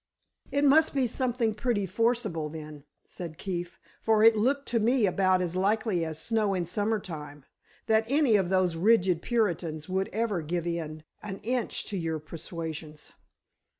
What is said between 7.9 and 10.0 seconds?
any of those rigid Puritans